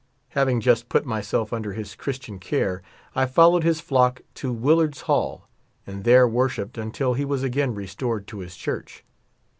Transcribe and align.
Having 0.29 0.61
just 0.61 0.89
put 0.89 1.05
myself 1.05 1.53
under 1.53 1.73
his 1.73 1.93
Chris 1.93 2.17
tian 2.17 2.39
care, 2.39 2.81
I 3.13 3.27
followed 3.27 3.63
his" 3.63 3.79
flock 3.79 4.21
to 4.33 4.51
WiUard's 4.51 5.01
Hall, 5.01 5.47
and 5.85 6.03
there 6.05 6.27
worshipped 6.27 6.75
until 6.79 7.13
he 7.13 7.23
was 7.23 7.43
again 7.43 7.75
restored 7.75 8.25
to 8.29 8.39
his 8.39 8.55
church. 8.57 9.05